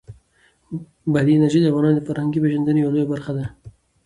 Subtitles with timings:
[1.13, 3.45] بادي انرژي د افغانانو د فرهنګي پیژندنې یوه لویه برخه ده.